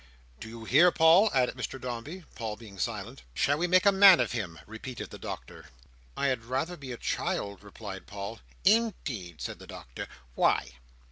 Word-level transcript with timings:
"Do 0.39 0.47
you 0.49 0.65
hear, 0.65 0.91
Paul?" 0.91 1.29
added 1.31 1.53
Mr 1.55 1.79
Dombey; 1.79 2.25
Paul 2.33 2.55
being 2.55 2.79
silent. 2.79 3.21
"Shall 3.35 3.59
we 3.59 3.67
make 3.67 3.85
a 3.85 3.91
man 3.91 4.19
of 4.19 4.31
him?" 4.31 4.57
repeated 4.65 5.11
the 5.11 5.19
Doctor. 5.19 5.65
"I 6.17 6.25
had 6.25 6.43
rather 6.45 6.75
be 6.75 6.91
a 6.91 6.97
child," 6.97 7.61
replied 7.63 8.07
Paul. 8.07 8.39
"Indeed!" 8.65 9.41
said 9.41 9.59
the 9.59 9.67
Doctor. 9.67 10.07
"Why?" 10.33 10.79